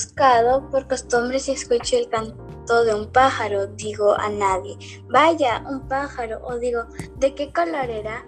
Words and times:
buscado 0.00 0.70
por 0.70 0.88
costumbre 0.88 1.38
si 1.38 1.52
escucho 1.52 1.96
el 1.96 2.08
canto 2.08 2.84
de 2.84 2.94
un 2.94 3.12
pájaro, 3.12 3.66
digo 3.66 4.18
a 4.18 4.30
nadie, 4.30 4.78
vaya, 5.08 5.62
un 5.68 5.86
pájaro, 5.88 6.40
o 6.42 6.58
digo, 6.58 6.84
¿de 7.16 7.34
qué 7.34 7.52
color 7.52 7.90
era? 7.90 8.24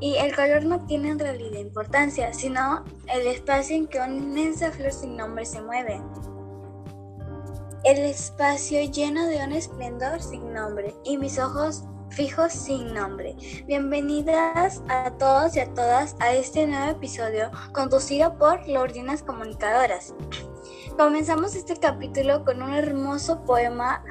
Y 0.00 0.16
el 0.16 0.34
color 0.34 0.64
no 0.64 0.84
tiene 0.86 1.10
en 1.10 1.18
realidad 1.18 1.60
importancia, 1.60 2.32
sino 2.32 2.84
el 3.12 3.26
espacio 3.26 3.76
en 3.76 3.86
que 3.86 3.98
una 3.98 4.16
inmensa 4.16 4.70
flor 4.70 4.92
sin 4.92 5.16
nombre 5.16 5.44
se 5.44 5.60
mueve. 5.60 6.00
El 7.84 7.98
espacio 7.98 8.80
lleno 8.90 9.26
de 9.26 9.44
un 9.44 9.52
esplendor 9.52 10.22
sin 10.22 10.54
nombre 10.54 10.94
y 11.04 11.18
mis 11.18 11.38
ojos 11.38 11.84
fijos 12.08 12.52
sin 12.52 12.94
nombre. 12.94 13.36
Bienvenidas 13.66 14.82
a 14.88 15.10
todos 15.18 15.54
y 15.56 15.60
a 15.60 15.74
todas 15.74 16.16
a 16.20 16.32
este 16.32 16.66
nuevo 16.66 16.92
episodio 16.92 17.50
conducido 17.72 18.38
por 18.38 18.66
Lordinas 18.66 19.22
Comunicadoras. 19.22 20.14
Comenzamos 20.96 21.56
este 21.56 21.76
capítulo 21.76 22.44
con 22.44 22.62
un 22.62 22.72
hermoso 22.72 23.44
poema 23.44 24.04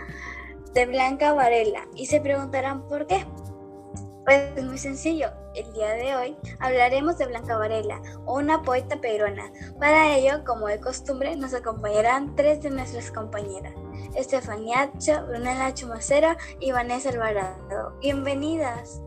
de 0.73 0.85
Blanca 0.85 1.31
Varela 1.31 1.87
y 1.95 2.07
se 2.07 2.19
preguntarán 2.19 2.89
por 2.89 3.07
qué. 3.07 3.25
Pues 4.25 4.51
es 4.57 4.65
muy 4.65 4.77
sencillo. 4.77 5.27
El 5.55 5.71
día 5.71 5.91
de 5.91 6.15
hoy 6.15 6.37
hablaremos 6.59 7.17
de 7.17 7.27
Blanca 7.27 7.57
Varela, 7.57 8.01
una 8.25 8.63
poeta 8.63 8.99
peruana. 8.99 9.49
Para 9.79 10.17
ello, 10.17 10.43
como 10.45 10.67
de 10.67 10.81
costumbre, 10.81 11.37
nos 11.37 11.53
acompañarán 11.53 12.35
tres 12.35 12.61
de 12.61 12.69
nuestras 12.69 13.11
compañeras. 13.11 13.73
Estefanía 14.15 14.91
Brunella 15.27 15.73
Chumacero 15.73 16.35
y 16.59 16.73
Vanessa 16.73 17.09
Alvarado. 17.09 17.97
Bienvenidas. 18.01 19.02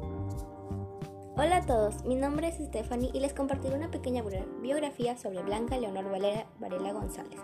Hola 1.38 1.58
a 1.58 1.66
todos, 1.66 2.02
mi 2.06 2.14
nombre 2.14 2.48
es 2.48 2.54
Stephanie 2.54 3.10
y 3.12 3.20
les 3.20 3.34
compartiré 3.34 3.76
una 3.76 3.90
pequeña 3.90 4.24
biografía 4.62 5.18
sobre 5.18 5.42
Blanca 5.42 5.76
Leonor 5.76 6.10
Valera 6.10 6.46
Varela 6.58 6.94
González. 6.94 7.38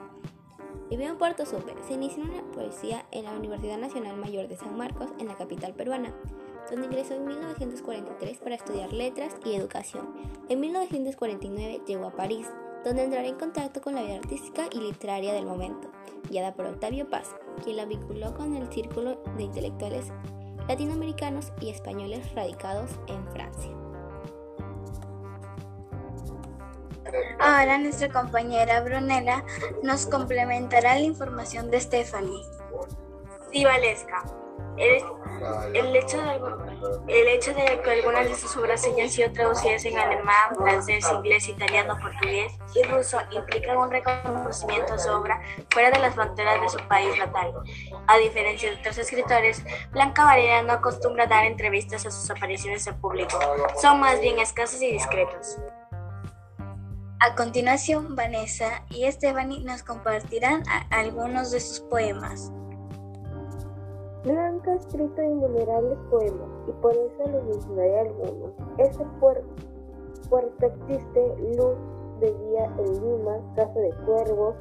Vivió 0.89 1.11
en 1.11 1.19
Puerto 1.19 1.45
Supe, 1.45 1.75
se 1.87 1.93
inició 1.93 2.23
en 2.23 2.35
la 2.35 2.43
poesía 2.43 3.05
en 3.11 3.25
la 3.25 3.33
Universidad 3.33 3.77
Nacional 3.77 4.17
Mayor 4.17 4.49
de 4.49 4.57
San 4.57 4.79
Marcos, 4.79 5.11
en 5.19 5.29
la 5.29 5.35
capital 5.35 5.75
peruana, 5.75 6.15
donde 6.71 6.87
ingresó 6.87 7.13
en 7.13 7.27
1943 7.27 8.39
para 8.39 8.55
estudiar 8.55 8.95
letras 8.95 9.35
y 9.45 9.57
educación. 9.57 10.09
En 10.49 10.61
1949 10.61 11.83
llegó 11.87 12.07
a 12.07 12.17
París, 12.17 12.47
donde 12.87 13.05
entrará 13.05 13.29
en 13.29 13.37
contacto 13.37 13.83
con 13.83 13.95
la 13.95 14.05
vida 14.05 14.15
artística 14.15 14.69
y 14.73 14.81
literaria 14.81 15.35
del 15.35 15.45
momento, 15.45 15.91
guiada 16.31 16.55
por 16.55 16.65
Octavio 16.65 17.11
Paz, 17.11 17.29
quien 17.63 17.77
la 17.77 17.85
vinculó 17.85 18.33
con 18.33 18.57
el 18.57 18.73
círculo 18.73 19.23
de 19.37 19.43
intelectuales 19.43 20.11
latinoamericanos 20.69 21.53
y 21.61 21.71
españoles 21.71 22.33
radicados 22.35 22.91
en 23.09 23.27
Francia. 23.33 23.71
Ahora 27.39 27.79
nuestra 27.79 28.09
compañera 28.09 28.81
Brunella 28.81 29.45
nos 29.83 30.07
complementará 30.07 30.95
la 30.95 31.01
información 31.01 31.71
de 31.71 31.81
Stephanie. 31.81 32.43
Sí, 33.53 33.65
Valesca. 33.65 34.42
El, 34.77 35.95
hecho 35.95 36.21
de, 36.23 36.41
el 37.09 37.29
hecho 37.29 37.53
de 37.53 37.81
que 37.83 37.91
algunas 37.91 38.29
de 38.29 38.35
sus 38.35 38.57
obras 38.57 38.85
hayan 38.87 39.09
sido 39.09 39.31
traducidas 39.33 39.85
en 39.85 39.99
alemán, 39.99 40.57
francés, 40.57 41.05
inglés, 41.13 41.49
italiano, 41.49 41.97
portugués 42.01 42.53
y 42.75 42.83
ruso 42.85 43.19
implica 43.31 43.79
un 43.79 43.91
reconocimiento 43.91 44.95
de 44.95 44.99
su 44.99 45.11
obra 45.11 45.41
fuera 45.71 45.91
de 45.91 45.99
las 45.99 46.15
fronteras 46.15 46.61
de 46.61 46.69
su 46.69 46.89
país 46.89 47.17
natal. 47.19 47.53
A 48.07 48.17
diferencia 48.19 48.71
de 48.71 48.77
otros 48.77 48.99
escritores, 48.99 49.63
Blanca 49.91 50.25
Varela 50.25 50.63
no 50.63 50.73
acostumbra 50.73 51.25
a 51.25 51.29
dar 51.29 51.45
entrevistas 51.45 52.07
a 52.07 52.11
sus 52.11 52.31
apariciones 52.31 52.87
en 52.87 52.99
público. 53.01 53.39
Son 53.81 54.01
más 54.01 54.21
bien 54.21 54.39
escasos 54.39 54.81
y 54.81 54.93
discretos. 54.93 55.59
A 57.21 57.37
continuación, 57.37 58.17
Vanessa 58.17 58.85
y 58.91 59.11
Stephanie 59.13 59.61
nos 59.61 59.85
compartirán 59.85 60.65
algunos 60.91 61.53
de 61.53 61.61
sus 61.61 61.79
poemas. 61.79 62.51
Blanca 64.25 64.71
ha 64.71 64.77
escrito 64.77 65.23
innumerables 65.23 65.99
poemas 66.11 66.49
y 66.69 66.73
por 66.81 66.93
eso 66.93 67.25
les 67.27 67.45
mencionaré 67.45 68.01
algunos. 68.01 68.53
Ese 68.79 69.05
puerto, 69.19 70.67
existe, 70.67 71.35
luz 71.57 71.77
de 72.21 72.33
día 72.33 72.67
en 72.79 72.93
Lima, 73.03 73.41
casa 73.57 73.81
de 73.81 73.91
cuervos, 74.07 74.55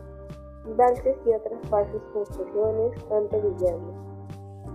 valses 0.76 1.16
y 1.28 1.34
otras 1.34 1.62
falsas 1.70 2.02
construcciones, 2.12 3.04
canto 3.08 3.40
villano. 3.40 3.94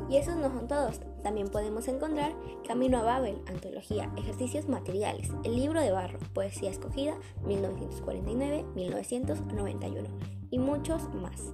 Y 0.08 0.18
esos 0.18 0.36
no 0.36 0.50
son 0.50 0.68
todos. 0.68 1.00
También 1.24 1.48
podemos 1.48 1.88
encontrar 1.88 2.30
Camino 2.64 2.98
a 2.98 3.02
Babel, 3.02 3.42
Antología, 3.46 4.12
Ejercicios 4.16 4.68
Materiales, 4.68 5.32
El 5.42 5.56
Libro 5.56 5.80
de 5.80 5.90
Barro, 5.90 6.20
Poesía 6.32 6.70
Escogida, 6.70 7.14
1949-1991 7.44 10.06
y 10.50 10.60
muchos 10.60 11.12
más. 11.12 11.50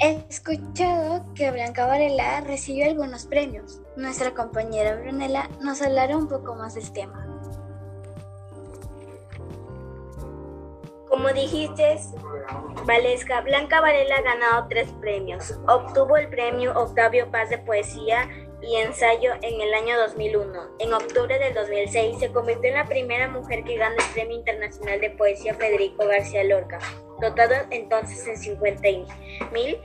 He 0.00 0.24
escuchado 0.28 1.24
que 1.34 1.50
Blanca 1.50 1.84
Varela 1.84 2.40
recibió 2.42 2.84
algunos 2.84 3.26
premios. 3.26 3.80
Nuestra 3.96 4.32
compañera 4.32 4.94
Brunella 4.94 5.48
nos 5.60 5.82
hablará 5.82 6.16
un 6.16 6.28
poco 6.28 6.54
más 6.54 6.76
del 6.76 6.92
tema. 6.92 7.26
Como 11.08 11.28
dijiste, 11.32 11.98
Valesca, 12.86 13.40
Blanca 13.40 13.80
Varela 13.80 14.14
ha 14.18 14.22
ganado 14.22 14.66
tres 14.68 14.88
premios. 15.00 15.58
Obtuvo 15.66 16.16
el 16.16 16.28
premio 16.28 16.78
Octavio 16.78 17.28
Paz 17.32 17.50
de 17.50 17.58
Poesía 17.58 18.28
y 18.62 18.76
Ensayo 18.76 19.32
en 19.42 19.60
el 19.60 19.74
año 19.74 19.98
2001. 19.98 20.76
En 20.78 20.92
octubre 20.92 21.38
del 21.38 21.54
2006 21.54 22.18
se 22.18 22.32
convirtió 22.32 22.70
en 22.70 22.76
la 22.76 22.86
primera 22.86 23.28
mujer 23.28 23.64
que 23.64 23.76
gana 23.76 23.96
el 23.96 24.12
Premio 24.12 24.36
Internacional 24.36 25.00
de 25.00 25.10
Poesía 25.10 25.54
Federico 25.54 26.06
García 26.06 26.44
Lorca 26.44 26.78
dotado 27.20 27.54
entonces 27.70 28.26
en 28.26 28.36
50 28.36 28.88
mil 29.52 29.78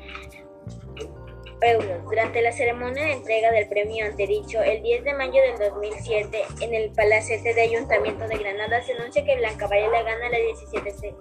euros. 1.62 2.03
Durante 2.03 2.41
la 2.41 2.51
ceremonia 2.51 3.03
de 3.03 3.13
entrega 3.13 3.51
del 3.51 3.67
premio 3.69 4.06
antericho, 4.06 4.62
el 4.62 4.83
10 4.83 5.03
de 5.03 5.13
mayo 5.13 5.41
del 5.41 5.57
2007, 5.57 6.44
en 6.62 6.73
el 6.73 6.91
Palacete 6.91 7.53
de 7.53 7.62
Ayuntamiento 7.62 8.28
de 8.28 8.38
Granada, 8.38 8.81
se 8.83 8.94
anuncia 8.94 9.23
que 9.23 9.38
Blanca 9.38 9.67
Varela 9.67 10.03
gana 10.03 10.29
la 10.29 10.38
17 10.38 11.16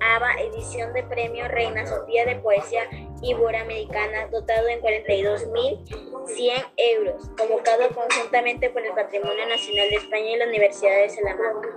ABA 0.00 0.32
edición 0.42 0.92
de 0.92 1.02
premio 1.04 1.48
Reina 1.48 1.86
Sofía 1.86 2.24
de 2.24 2.36
Poesía 2.36 2.82
Iberoamericana, 3.22 4.28
dotado 4.28 4.68
en 4.68 4.80
42.100 4.80 6.72
euros, 6.76 7.30
convocado 7.36 7.88
conjuntamente 7.94 8.70
por 8.70 8.82
el 8.84 8.92
Patrimonio 8.94 9.46
Nacional 9.46 9.90
de 9.90 9.96
España 9.96 10.30
y 10.30 10.36
la 10.36 10.46
Universidad 10.46 10.96
de 10.96 11.08
Salamanca. 11.08 11.68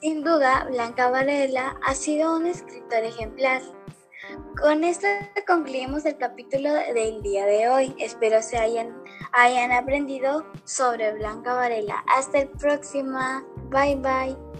Sin 0.00 0.24
duda, 0.24 0.66
Blanca 0.68 1.10
Varela 1.10 1.78
ha 1.86 1.94
sido 1.94 2.36
un 2.36 2.46
escritor 2.46 3.04
ejemplar. 3.04 3.62
Con 4.60 4.84
esto 4.84 5.06
concluimos 5.46 6.04
el 6.06 6.16
capítulo 6.16 6.72
del 6.72 7.22
día 7.22 7.46
de 7.46 7.68
hoy. 7.68 7.94
Espero 7.98 8.42
se 8.42 8.58
hayan, 8.58 9.02
hayan 9.32 9.72
aprendido 9.72 10.44
sobre 10.64 11.12
Blanca 11.12 11.54
Varela. 11.54 12.04
Hasta 12.08 12.40
el 12.40 12.48
próximo. 12.48 13.18
Bye 13.70 13.96
bye. 13.96 14.51